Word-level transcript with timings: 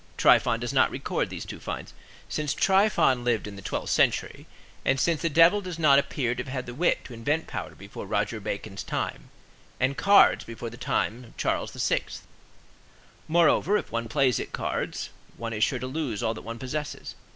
Tryphon 0.17 0.59
does 0.59 0.73
not 0.73 0.89
record 0.89 1.29
these 1.29 1.45
two 1.45 1.59
finds, 1.59 1.93
since 2.27 2.55
Tryphon 2.55 3.23
lived 3.23 3.45
in 3.45 3.55
the 3.55 3.61
twelfth 3.61 3.91
century, 3.91 4.47
and 4.83 4.99
since 4.99 5.21
the 5.21 5.29
devil 5.29 5.61
does 5.61 5.77
not 5.77 5.99
appear 5.99 6.33
to 6.33 6.41
have 6.41 6.51
had 6.51 6.65
the 6.65 6.73
wit 6.73 7.05
to 7.05 7.13
invent 7.13 7.45
powder 7.45 7.75
before 7.75 8.07
Roger 8.07 8.39
Bacon's 8.39 8.81
time, 8.81 9.29
and 9.79 9.95
cards 9.95 10.43
before 10.43 10.71
the 10.71 10.75
time 10.75 11.23
of 11.25 11.37
Charles 11.37 11.69
VI. 11.73 12.01
Moreover, 13.27 13.77
if 13.77 13.91
one 13.91 14.09
plays 14.09 14.39
at 14.39 14.51
cards, 14.53 15.11
one 15.37 15.53
is 15.53 15.63
sure 15.63 15.77
to 15.77 15.85
lose 15.85 16.23
all 16.23 16.33
that 16.33 16.41
one 16.41 16.57
possesses! 16.57 17.13